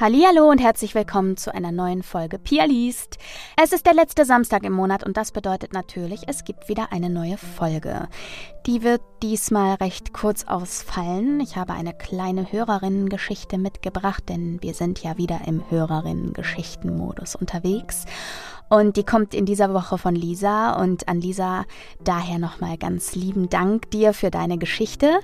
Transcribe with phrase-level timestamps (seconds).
[0.00, 3.18] Hallihallo und herzlich willkommen zu einer neuen Folge Pia liest.
[3.60, 7.10] Es ist der letzte Samstag im Monat und das bedeutet natürlich, es gibt wieder eine
[7.10, 8.06] neue Folge.
[8.64, 11.40] Die wird diesmal recht kurz ausfallen.
[11.40, 18.04] Ich habe eine kleine Hörerinnengeschichte mitgebracht, denn wir sind ja wieder im Hörerinnengeschichten-Modus unterwegs.
[18.70, 21.64] Und die kommt in dieser Woche von Lisa und an Lisa
[22.04, 25.18] daher nochmal ganz lieben Dank dir für deine Geschichte.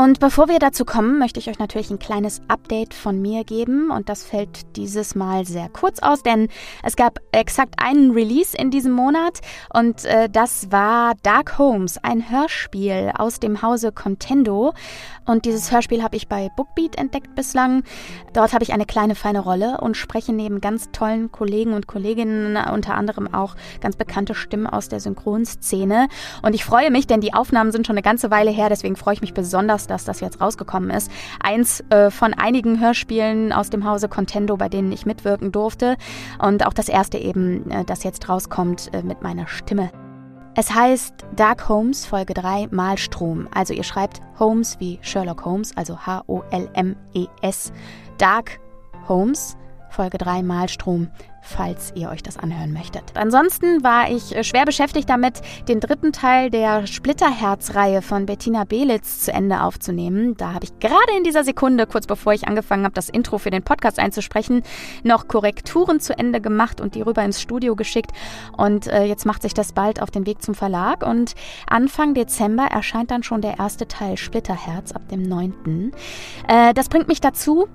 [0.00, 3.90] Und bevor wir dazu kommen, möchte ich euch natürlich ein kleines Update von mir geben.
[3.90, 6.48] Und das fällt dieses Mal sehr kurz aus, denn
[6.82, 9.40] es gab exakt einen Release in diesem Monat.
[9.74, 14.72] Und äh, das war Dark Homes, ein Hörspiel aus dem Hause Contendo.
[15.26, 17.84] Und dieses Hörspiel habe ich bei Bookbeat entdeckt bislang.
[18.32, 22.56] Dort habe ich eine kleine feine Rolle und spreche neben ganz tollen Kollegen und Kolleginnen,
[22.56, 26.08] unter anderem auch ganz bekannte Stimmen aus der Synchronszene.
[26.40, 29.12] Und ich freue mich, denn die Aufnahmen sind schon eine ganze Weile her, deswegen freue
[29.12, 31.10] ich mich besonders dass das jetzt rausgekommen ist.
[31.42, 35.96] Eins äh, von einigen Hörspielen aus dem Hause Contendo, bei denen ich mitwirken durfte.
[36.38, 39.90] Und auch das erste eben, äh, das jetzt rauskommt äh, mit meiner Stimme.
[40.56, 43.48] Es heißt Dark Holmes Folge 3 Malstrom.
[43.54, 47.72] Also ihr schreibt Holmes wie Sherlock Holmes, also H-O-L-M-E-S.
[48.18, 48.60] Dark
[49.08, 49.56] Holmes
[49.90, 51.08] Folge 3 Malstrom
[51.40, 53.02] falls ihr euch das anhören möchtet.
[53.14, 59.20] Ansonsten war ich äh, schwer beschäftigt damit, den dritten Teil der Splitterherz-Reihe von Bettina Belitz
[59.20, 60.36] zu Ende aufzunehmen.
[60.36, 63.50] Da habe ich gerade in dieser Sekunde, kurz bevor ich angefangen habe, das Intro für
[63.50, 64.62] den Podcast einzusprechen,
[65.02, 68.12] noch Korrekturen zu Ende gemacht und die rüber ins Studio geschickt.
[68.56, 71.06] Und äh, jetzt macht sich das bald auf den Weg zum Verlag.
[71.06, 71.34] Und
[71.66, 75.92] Anfang Dezember erscheint dann schon der erste Teil Splitterherz ab dem 9.
[76.48, 77.66] Äh, das bringt mich dazu,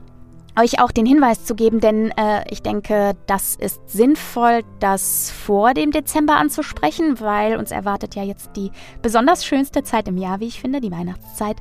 [0.60, 5.74] euch auch den Hinweis zu geben, denn äh, ich denke, das ist sinnvoll, das vor
[5.74, 10.48] dem Dezember anzusprechen, weil uns erwartet ja jetzt die besonders schönste Zeit im Jahr, wie
[10.48, 11.58] ich finde, die Weihnachtszeit.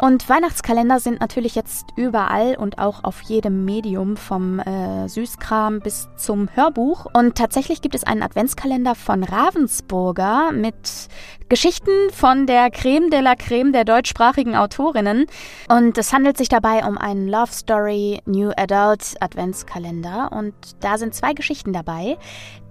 [0.00, 6.08] Und Weihnachtskalender sind natürlich jetzt überall und auch auf jedem Medium vom äh, Süßkram bis
[6.16, 7.06] zum Hörbuch.
[7.12, 11.08] Und tatsächlich gibt es einen Adventskalender von Ravensburger mit
[11.48, 15.26] Geschichten von der Creme de la Creme der deutschsprachigen Autorinnen.
[15.68, 20.30] Und es handelt sich dabei um einen Love Story New Adult Adventskalender.
[20.32, 22.18] Und da sind zwei Geschichten dabei,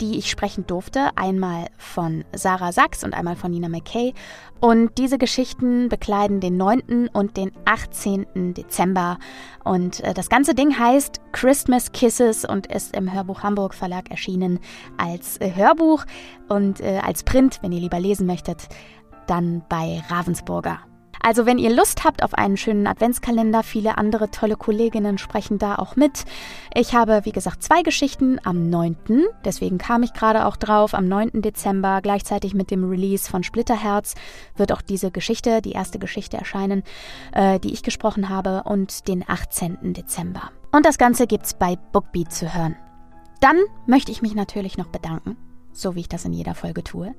[0.02, 1.12] die ich sprechen durfte.
[1.16, 4.14] Einmal von Sarah Sachs und einmal von Nina McKay.
[4.60, 7.10] Und diese Geschichten bekleiden den 9.
[7.14, 8.54] und den 18.
[8.54, 9.20] Dezember.
[9.64, 14.60] Und äh, das ganze Ding heißt Christmas Kisses und ist im Hörbuch Hamburg Verlag erschienen
[14.98, 16.06] als äh, Hörbuch
[16.50, 18.68] und äh, als Print, wenn ihr lieber lesen möchtet,
[19.28, 20.80] dann bei Ravensburger.
[21.28, 25.76] Also wenn ihr Lust habt auf einen schönen Adventskalender, viele andere tolle Kolleginnen sprechen da
[25.76, 26.24] auch mit.
[26.74, 29.26] Ich habe, wie gesagt, zwei Geschichten am 9.
[29.44, 30.94] Deswegen kam ich gerade auch drauf.
[30.94, 31.42] Am 9.
[31.42, 34.16] Dezember, gleichzeitig mit dem Release von Splitterherz,
[34.56, 36.84] wird auch diese Geschichte, die erste Geschichte erscheinen,
[37.34, 39.92] äh, die ich gesprochen habe, und den 18.
[39.92, 40.52] Dezember.
[40.72, 42.78] Und das Ganze gibt's bei Bookbeat zu hören.
[43.42, 45.36] Dann möchte ich mich natürlich noch bedanken
[45.80, 47.14] so wie ich das in jeder Folge tue.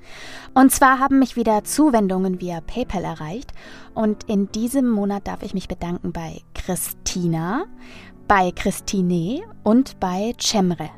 [0.55, 3.53] Und zwar haben mich wieder Zuwendungen via PayPal erreicht
[3.95, 7.65] und in diesem Monat darf ich mich bedanken bei Christina,
[8.27, 10.91] bei Christine und bei Cemre.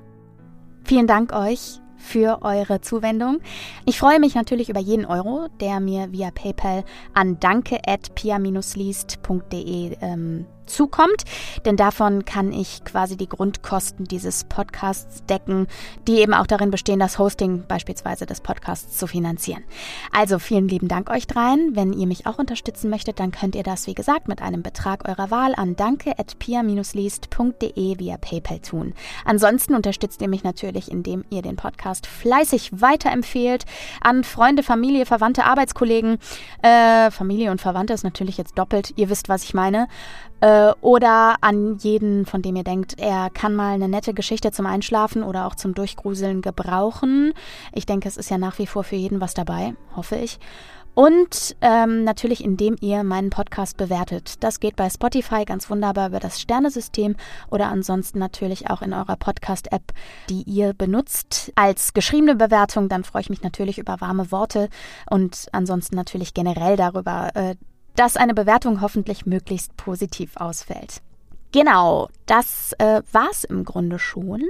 [0.85, 3.41] Vielen Dank euch für eure Zuwendung.
[3.85, 6.85] Ich freue mich natürlich über jeden Euro, der mir via PayPal
[7.15, 11.25] an danke@pia-liest.de ähm, zukommt,
[11.65, 15.67] denn davon kann ich quasi die Grundkosten dieses Podcasts decken,
[16.07, 19.65] die eben auch darin bestehen, das Hosting beispielsweise des Podcasts zu finanzieren.
[20.13, 21.77] Also vielen lieben Dank euch dreien.
[21.77, 25.09] Wenn ihr mich auch unterstützen möchtet, dann könnt ihr das, wie gesagt, mit einem Betrag
[25.09, 28.95] eurer Wahl an danke.pia-liest.de via PayPal tun.
[29.25, 33.67] Ansonsten unterstützt ihr mich natürlich, indem ihr den Podcast fleißig weiterempfehlt
[34.01, 36.19] an Freunde, Familie, Verwandte, Arbeitskollegen.
[36.63, 38.93] Äh, Familie und Verwandte ist natürlich jetzt doppelt.
[38.97, 39.89] Ihr wisst, was ich meine.
[40.41, 44.67] Äh, oder an jeden, von dem ihr denkt, er kann mal eine nette Geschichte zum
[44.67, 47.33] Einschlafen oder auch zum Durchgruseln gebrauchen.
[47.73, 50.39] Ich denke, es ist ja nach wie vor für jeden was dabei, hoffe ich.
[50.95, 54.43] Und ähm, natürlich, indem ihr meinen Podcast bewertet.
[54.43, 57.17] Das geht bei Spotify ganz wunderbar über das Sternesystem
[57.49, 59.93] oder ansonsten natürlich auch in eurer Podcast-App,
[60.29, 61.53] die ihr benutzt.
[61.55, 64.69] Als geschriebene Bewertung, dann freue ich mich natürlich über warme Worte
[65.09, 67.55] und ansonsten natürlich generell darüber, äh,
[68.01, 71.03] dass eine Bewertung hoffentlich möglichst positiv ausfällt.
[71.53, 74.43] Genau, das äh, war's im Grunde schon.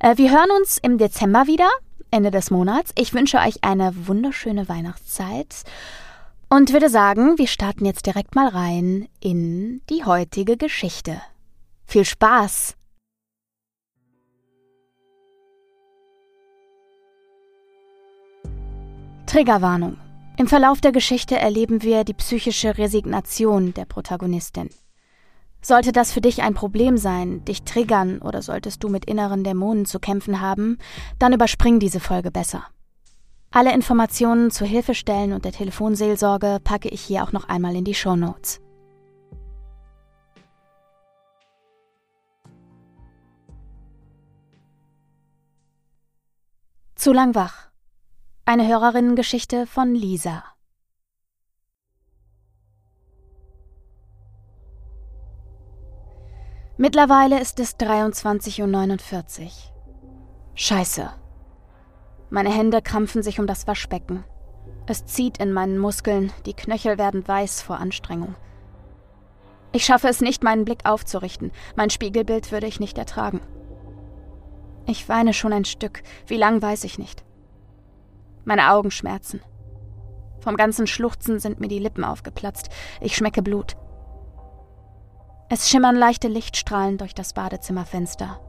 [0.00, 1.68] Äh, wir hören uns im Dezember wieder,
[2.10, 2.92] Ende des Monats.
[2.96, 5.64] Ich wünsche euch eine wunderschöne Weihnachtszeit
[6.48, 11.20] und würde sagen, wir starten jetzt direkt mal rein in die heutige Geschichte.
[11.84, 12.74] Viel Spaß!
[19.26, 19.98] Triggerwarnung.
[20.38, 24.70] Im Verlauf der Geschichte erleben wir die psychische Resignation der Protagonistin.
[25.60, 29.84] Sollte das für dich ein Problem sein, dich triggern oder solltest du mit inneren Dämonen
[29.84, 30.78] zu kämpfen haben,
[31.18, 32.62] dann überspring diese Folge besser.
[33.50, 37.94] Alle Informationen zu Hilfestellen und der Telefonseelsorge packe ich hier auch noch einmal in die
[37.94, 38.60] Show Notes.
[46.94, 47.67] Zu lang wach.
[48.48, 50.42] Eine Hörerinnengeschichte von Lisa.
[56.78, 59.50] Mittlerweile ist es 23.49 Uhr.
[60.54, 61.10] Scheiße.
[62.30, 64.24] Meine Hände krampfen sich um das Waschbecken.
[64.86, 68.34] Es zieht in meinen Muskeln, die Knöchel werden weiß vor Anstrengung.
[69.72, 71.52] Ich schaffe es nicht, meinen Blick aufzurichten.
[71.76, 73.42] Mein Spiegelbild würde ich nicht ertragen.
[74.86, 76.02] Ich weine schon ein Stück.
[76.26, 77.27] Wie lang weiß ich nicht.
[78.48, 79.42] Meine Augen schmerzen.
[80.40, 82.70] Vom ganzen Schluchzen sind mir die Lippen aufgeplatzt.
[83.02, 83.76] Ich schmecke Blut.
[85.50, 88.40] Es schimmern leichte Lichtstrahlen durch das Badezimmerfenster.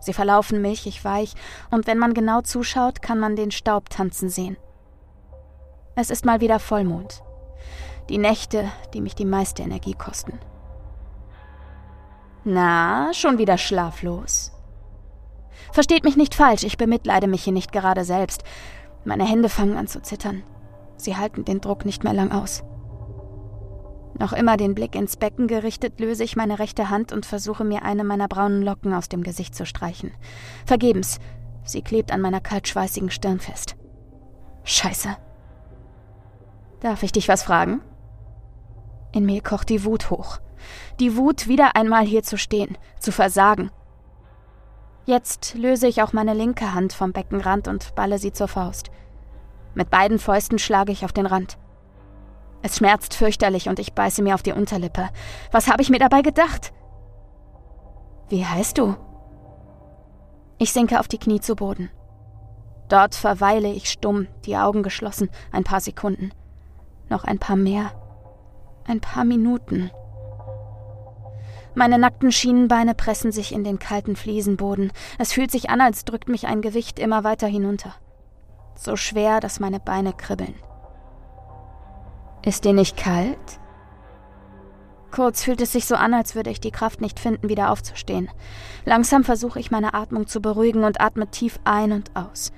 [0.00, 1.34] Sie verlaufen milchig weich,
[1.70, 4.56] und wenn man genau zuschaut, kann man den Staub tanzen sehen.
[5.94, 7.22] Es ist mal wieder Vollmond.
[8.08, 10.38] Die Nächte, die mich die meiste Energie kosten.
[12.44, 14.52] Na, schon wieder schlaflos.
[15.70, 18.42] Versteht mich nicht falsch, ich bemitleide mich hier nicht gerade selbst.
[19.04, 20.42] Meine Hände fangen an zu zittern.
[20.96, 22.64] Sie halten den Druck nicht mehr lang aus.
[24.18, 27.82] Noch immer den Blick ins Becken gerichtet, löse ich meine rechte Hand und versuche mir
[27.82, 30.12] eine meiner braunen Locken aus dem Gesicht zu streichen.
[30.66, 31.18] Vergebens.
[31.64, 33.76] Sie klebt an meiner kaltschweißigen Stirn fest.
[34.64, 35.16] Scheiße.
[36.80, 37.80] Darf ich dich was fragen?
[39.12, 40.38] In mir kocht die Wut hoch.
[41.00, 43.70] Die Wut, wieder einmal hier zu stehen, zu versagen.
[45.06, 48.90] Jetzt löse ich auch meine linke Hand vom Beckenrand und balle sie zur Faust.
[49.74, 51.58] Mit beiden Fäusten schlage ich auf den Rand.
[52.62, 55.10] Es schmerzt fürchterlich und ich beiße mir auf die Unterlippe.
[55.52, 56.72] Was habe ich mir dabei gedacht?
[58.30, 58.96] Wie heißt du?
[60.56, 61.90] Ich sinke auf die Knie zu Boden.
[62.88, 66.32] Dort verweile ich stumm, die Augen geschlossen, ein paar Sekunden.
[67.10, 67.90] Noch ein paar mehr.
[68.86, 69.90] Ein paar Minuten.
[71.74, 74.92] Meine nackten Schienenbeine pressen sich in den kalten Fliesenboden.
[75.18, 77.94] Es fühlt sich an, als drückt mich ein Gewicht immer weiter hinunter.
[78.76, 80.54] So schwer, dass meine Beine kribbeln.
[82.44, 83.38] Ist dir nicht kalt?
[85.10, 88.28] Kurz fühlt es sich so an, als würde ich die Kraft nicht finden, wieder aufzustehen.
[88.84, 92.52] Langsam versuche ich meine Atmung zu beruhigen und atme tief ein und aus.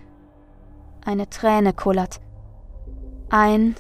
[1.04, 2.20] Eine Träne kullert.
[3.28, 3.76] Ein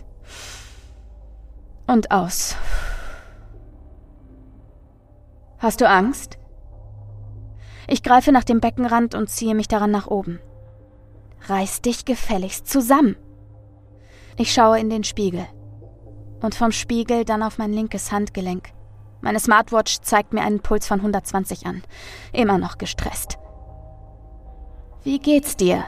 [1.86, 2.56] und aus.
[5.58, 6.38] Hast du Angst?
[7.88, 10.40] Ich greife nach dem Beckenrand und ziehe mich daran nach oben.
[11.48, 13.16] Reiß dich gefälligst zusammen.
[14.36, 15.46] Ich schaue in den Spiegel
[16.42, 18.70] und vom Spiegel dann auf mein linkes Handgelenk.
[19.20, 21.82] Meine Smartwatch zeigt mir einen Puls von 120 an.
[22.32, 23.38] Immer noch gestresst.
[25.02, 25.84] Wie geht's dir?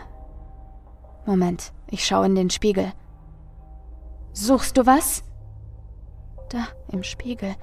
[1.26, 2.92] Moment, ich schaue in den Spiegel.
[4.32, 5.24] Suchst du was?
[6.48, 7.54] Da, im Spiegel.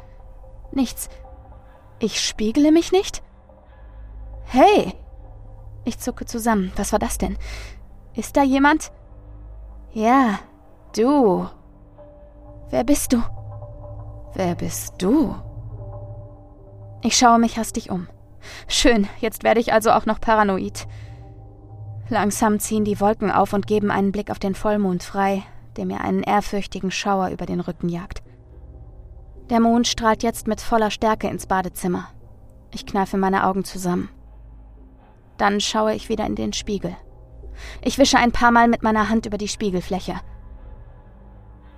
[0.72, 1.10] Nichts.
[2.06, 3.24] Ich spiegele mich nicht?
[4.44, 4.94] Hey!
[5.86, 6.72] Ich zucke zusammen.
[6.75, 7.36] Was war das denn?
[8.13, 8.92] Ist da jemand?
[9.92, 10.38] Ja,
[10.96, 11.48] du.
[12.69, 13.24] Wer bist du?
[14.36, 15.34] Wer bist du?
[17.02, 18.08] Ich schaue mich hastig um.
[18.68, 20.88] Schön, jetzt werde ich also auch noch paranoid.
[22.08, 25.41] Langsam ziehen die Wolken auf und geben einen Blick auf den Vollmond frei,
[25.75, 28.22] der mir einen ehrfürchtigen Schauer über den Rücken jagt.
[29.50, 32.08] Der Mond strahlt jetzt mit voller Stärke ins Badezimmer.
[32.72, 34.10] Ich kneife meine Augen zusammen.
[35.38, 36.96] Dann schaue ich wieder in den Spiegel.
[37.82, 40.16] Ich wische ein paar Mal mit meiner Hand über die Spiegelfläche.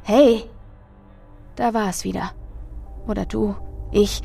[0.03, 0.43] Hey,
[1.55, 2.31] da war es wieder.
[3.07, 3.55] Oder du,
[3.91, 4.21] ich,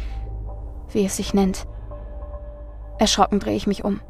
[0.93, 1.67] wie es sich nennt.
[2.99, 4.01] Erschrocken drehe ich mich um.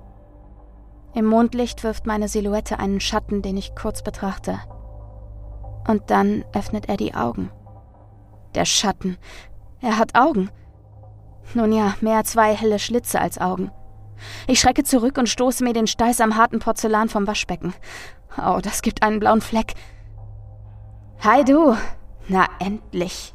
[1.15, 4.59] Im Mondlicht wirft meine Silhouette einen Schatten, den ich kurz betrachte.
[5.89, 7.51] Und dann öffnet er die Augen.
[8.54, 9.16] Der Schatten.
[9.80, 10.50] Er hat Augen.
[11.54, 13.71] Nun ja, mehr zwei helle Schlitze als Augen.
[14.47, 17.75] Ich schrecke zurück und stoße mir den Steiß am harten Porzellan vom Waschbecken.
[18.38, 19.75] Oh, das gibt einen blauen Fleck.
[21.21, 21.76] Hi du,
[22.28, 23.35] na endlich.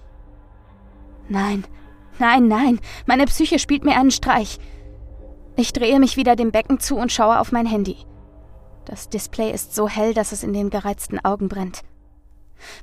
[1.30, 1.66] Nein,
[2.20, 4.60] nein, nein, meine Psyche spielt mir einen Streich.
[5.56, 7.98] Ich drehe mich wieder dem Becken zu und schaue auf mein Handy.
[8.86, 11.84] Das Display ist so hell, dass es in den gereizten Augen brennt.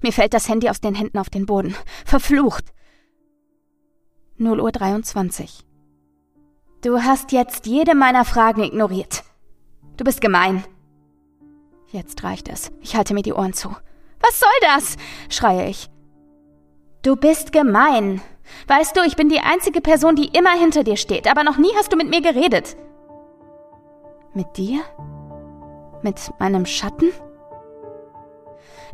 [0.02, 1.74] Mir fällt das Handy aus den Händen auf den Boden.
[2.04, 2.64] Verflucht.
[4.36, 5.64] 0 Uhr 23.
[6.82, 9.24] Du hast jetzt jede meiner Fragen ignoriert.
[9.96, 10.64] Du bist gemein.
[11.92, 12.72] Jetzt reicht es.
[12.80, 13.74] Ich halte mir die Ohren zu.
[14.20, 14.96] Was soll das?
[15.28, 15.88] schreie ich.
[17.02, 18.20] Du bist gemein.
[18.66, 21.70] Weißt du, ich bin die einzige Person, die immer hinter dir steht, aber noch nie
[21.76, 22.76] hast du mit mir geredet.
[24.34, 24.82] Mit dir?
[26.02, 27.12] Mit meinem Schatten?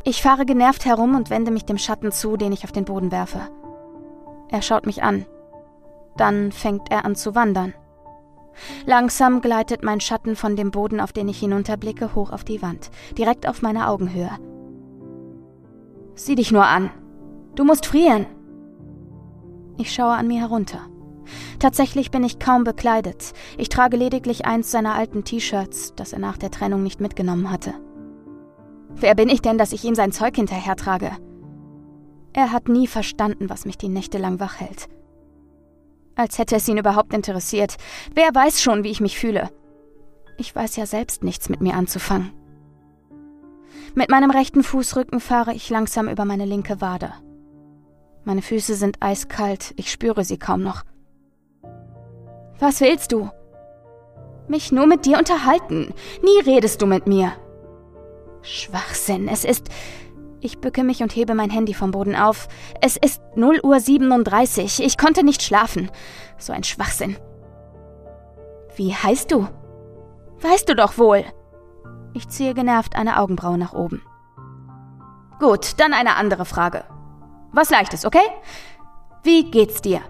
[0.03, 3.11] Ich fahre genervt herum und wende mich dem Schatten zu, den ich auf den Boden
[3.11, 3.41] werfe.
[4.49, 5.25] Er schaut mich an.
[6.17, 7.73] Dann fängt er an zu wandern.
[8.85, 12.91] Langsam gleitet mein Schatten von dem Boden, auf den ich hinunterblicke, hoch auf die Wand,
[13.17, 14.31] direkt auf meine Augenhöhe.
[16.15, 16.91] Sieh dich nur an.
[17.55, 18.25] Du musst frieren.
[19.77, 20.79] Ich schaue an mir herunter.
[21.59, 23.33] Tatsächlich bin ich kaum bekleidet.
[23.57, 27.73] Ich trage lediglich eins seiner alten T-Shirts, das er nach der Trennung nicht mitgenommen hatte.
[28.95, 31.11] Wer bin ich denn, dass ich ihm sein Zeug hinterhertrage?
[32.33, 34.87] Er hat nie verstanden, was mich die Nächte lang wach hält.
[36.15, 37.77] Als hätte es ihn überhaupt interessiert.
[38.13, 39.49] Wer weiß schon, wie ich mich fühle.
[40.37, 42.31] Ich weiß ja selbst nichts mit mir anzufangen.
[43.95, 47.13] Mit meinem rechten Fußrücken fahre ich langsam über meine linke Wade.
[48.23, 50.83] Meine Füße sind eiskalt, ich spüre sie kaum noch.
[52.59, 53.29] Was willst du?
[54.47, 55.93] Mich nur mit dir unterhalten.
[56.23, 57.33] Nie redest du mit mir.
[58.41, 59.69] Schwachsinn, es ist.
[60.39, 62.47] Ich bücke mich und hebe mein Handy vom Boden auf.
[62.81, 64.83] Es ist 0 Uhr 37.
[64.83, 65.91] Ich konnte nicht schlafen.
[66.37, 67.15] So ein Schwachsinn.
[68.75, 69.47] Wie heißt du?
[70.39, 71.23] Weißt du doch wohl.
[72.13, 74.01] Ich ziehe genervt eine Augenbraue nach oben.
[75.39, 76.83] Gut, dann eine andere Frage.
[77.51, 78.25] Was leichtes, okay?
[79.23, 80.01] Wie geht's dir?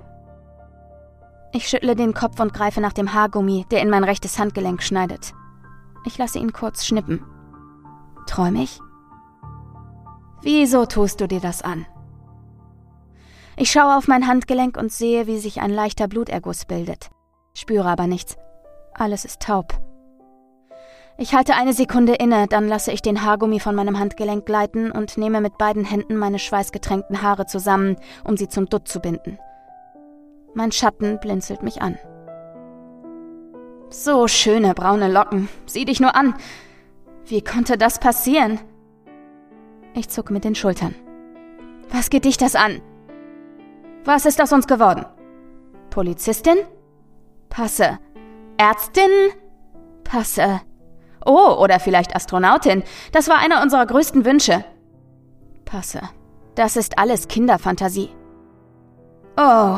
[1.54, 5.34] Ich schüttle den Kopf und greife nach dem Haargummi, der in mein rechtes Handgelenk schneidet.
[6.06, 7.26] Ich lasse ihn kurz schnippen.
[8.32, 8.80] Träum ich?
[10.42, 11.86] Wieso tust du dir das an?
[13.58, 17.10] Ich schaue auf mein Handgelenk und sehe, wie sich ein leichter Bluterguss bildet.
[17.54, 18.38] Spüre aber nichts.
[18.94, 19.74] Alles ist taub.
[21.18, 25.18] Ich halte eine Sekunde inne, dann lasse ich den Haargummi von meinem Handgelenk gleiten und
[25.18, 29.40] nehme mit beiden Händen meine schweißgetränkten Haare zusammen, um sie zum Dutt zu binden.
[30.54, 31.98] Mein Schatten blinzelt mich an.
[33.90, 35.50] So schöne braune Locken.
[35.66, 36.34] Sieh dich nur an.
[37.32, 38.60] Wie konnte das passieren?
[39.94, 40.94] Ich zucke mit den Schultern.
[41.90, 42.82] Was geht dich das an?
[44.04, 45.06] Was ist aus uns geworden?
[45.92, 46.58] Polizistin?
[47.48, 48.00] Passe.
[48.58, 49.10] Ärztin?
[50.04, 50.60] Passe.
[51.26, 52.84] Oh, oder vielleicht Astronautin.
[53.14, 54.66] Das war einer unserer größten Wünsche.
[55.64, 56.02] Passe.
[56.56, 58.10] Das ist alles Kinderfantasie.
[59.38, 59.78] Oh.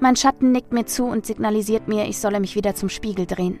[0.00, 3.60] Mein Schatten nickt mir zu und signalisiert mir, ich solle mich wieder zum Spiegel drehen.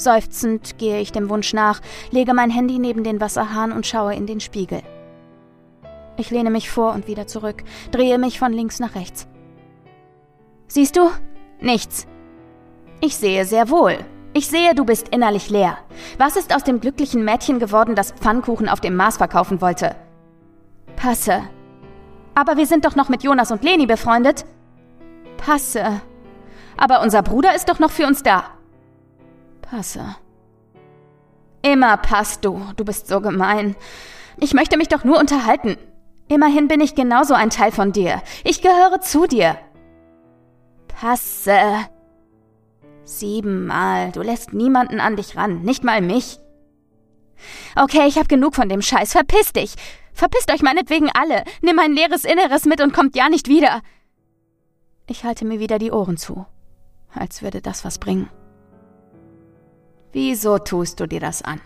[0.00, 1.80] Seufzend gehe ich dem Wunsch nach,
[2.10, 4.82] lege mein Handy neben den Wasserhahn und schaue in den Spiegel.
[6.16, 9.28] Ich lehne mich vor und wieder zurück, drehe mich von links nach rechts.
[10.68, 11.10] Siehst du?
[11.60, 12.06] Nichts.
[13.02, 13.98] Ich sehe sehr wohl.
[14.32, 15.76] Ich sehe, du bist innerlich leer.
[16.16, 19.96] Was ist aus dem glücklichen Mädchen geworden, das Pfannkuchen auf dem Mars verkaufen wollte?
[20.96, 21.42] Passe.
[22.34, 24.46] Aber wir sind doch noch mit Jonas und Leni befreundet.
[25.36, 26.00] Passe.
[26.78, 28.44] Aber unser Bruder ist doch noch für uns da.
[29.70, 30.16] Passe.
[31.62, 32.60] Immer passt du.
[32.76, 33.76] Du bist so gemein.
[34.38, 35.76] Ich möchte mich doch nur unterhalten.
[36.28, 38.20] Immerhin bin ich genauso ein Teil von dir.
[38.42, 39.56] Ich gehöre zu dir.
[40.88, 41.60] Passe.
[43.04, 44.10] Siebenmal.
[44.10, 46.40] Du lässt niemanden an dich ran, nicht mal mich.
[47.76, 49.12] Okay, ich hab genug von dem Scheiß.
[49.12, 49.74] Verpiss dich.
[50.12, 51.44] Verpisst euch meinetwegen alle.
[51.62, 53.82] Nimm mein leeres Inneres mit und kommt ja nicht wieder.
[55.06, 56.44] Ich halte mir wieder die Ohren zu,
[57.14, 58.28] als würde das was bringen.
[60.12, 61.60] Wieso tust du dir das an?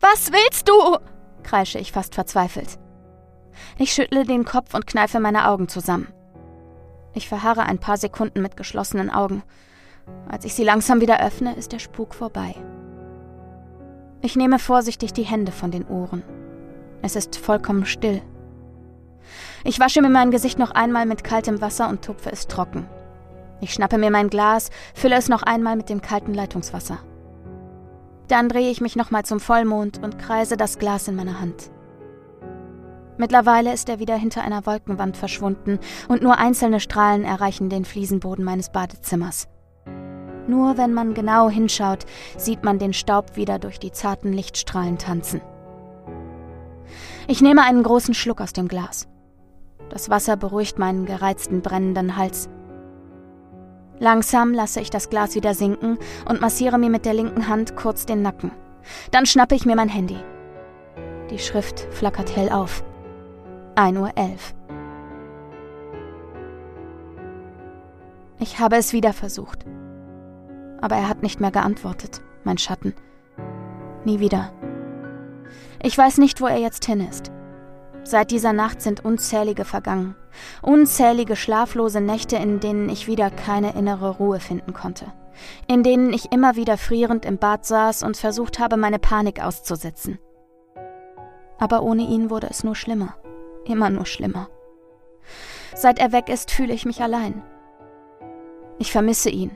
[0.00, 0.98] Was willst du?
[1.42, 2.78] kreische ich fast verzweifelt.
[3.78, 6.08] Ich schüttle den Kopf und kneife meine Augen zusammen.
[7.14, 9.42] Ich verharre ein paar Sekunden mit geschlossenen Augen.
[10.28, 12.54] Als ich sie langsam wieder öffne, ist der Spuk vorbei.
[14.20, 16.22] Ich nehme vorsichtig die Hände von den Ohren.
[17.02, 18.20] Es ist vollkommen still.
[19.64, 22.88] Ich wasche mir mein Gesicht noch einmal mit kaltem Wasser und tupfe es trocken.
[23.60, 26.98] Ich schnappe mir mein Glas, fülle es noch einmal mit dem kalten Leitungswasser.
[28.28, 31.70] Dann drehe ich mich nochmal zum Vollmond und kreise das Glas in meiner Hand.
[33.16, 38.44] Mittlerweile ist er wieder hinter einer Wolkenwand verschwunden und nur einzelne Strahlen erreichen den Fliesenboden
[38.44, 39.48] meines Badezimmers.
[40.46, 42.06] Nur wenn man genau hinschaut,
[42.36, 45.40] sieht man den Staub wieder durch die zarten Lichtstrahlen tanzen.
[47.26, 49.08] Ich nehme einen großen Schluck aus dem Glas.
[49.90, 52.48] Das Wasser beruhigt meinen gereizten, brennenden Hals.
[53.98, 58.06] Langsam lasse ich das Glas wieder sinken und massiere mir mit der linken Hand kurz
[58.06, 58.52] den Nacken.
[59.10, 60.18] Dann schnappe ich mir mein Handy.
[61.30, 62.82] Die Schrift flackert hell auf.
[63.74, 64.08] 1.11 Uhr.
[68.40, 69.64] Ich habe es wieder versucht.
[70.80, 72.94] Aber er hat nicht mehr geantwortet, mein Schatten.
[74.04, 74.52] Nie wieder.
[75.82, 77.32] Ich weiß nicht, wo er jetzt hin ist.
[78.08, 80.16] Seit dieser Nacht sind unzählige vergangen.
[80.62, 85.12] Unzählige schlaflose Nächte, in denen ich wieder keine innere Ruhe finden konnte.
[85.66, 90.18] In denen ich immer wieder frierend im Bad saß und versucht habe, meine Panik auszusetzen.
[91.58, 93.14] Aber ohne ihn wurde es nur schlimmer.
[93.66, 94.48] Immer nur schlimmer.
[95.74, 97.42] Seit er weg ist, fühle ich mich allein.
[98.78, 99.50] Ich vermisse ihn,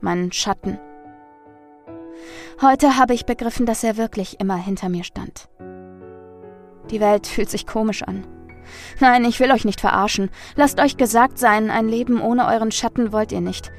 [0.00, 0.80] meinen Schatten.
[2.60, 5.48] Heute habe ich begriffen, dass er wirklich immer hinter mir stand.
[6.90, 8.24] Die Welt fühlt sich komisch an.
[9.00, 10.30] Nein, ich will euch nicht verarschen.
[10.56, 13.72] Lasst euch gesagt sein, ein Leben ohne euren Schatten wollt ihr nicht.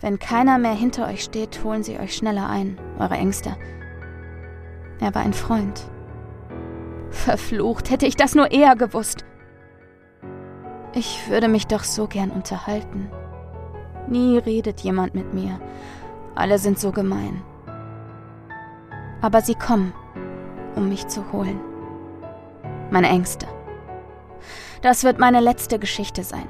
[0.00, 3.56] Wenn keiner mehr hinter euch steht, holen sie euch schneller ein, eure Ängste.
[5.00, 5.82] Er war ein Freund.
[7.10, 9.24] Verflucht, hätte ich das nur eher gewusst.
[10.94, 13.10] Ich würde mich doch so gern unterhalten.
[14.08, 15.60] Nie redet jemand mit mir.
[16.34, 17.42] Alle sind so gemein.
[19.20, 19.92] Aber sie kommen,
[20.74, 21.60] um mich zu holen
[22.92, 23.46] meine Ängste.
[24.82, 26.48] Das wird meine letzte Geschichte sein.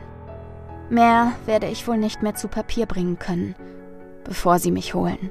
[0.89, 3.55] Mehr werde ich wohl nicht mehr zu Papier bringen können,
[4.25, 5.31] bevor sie mich holen.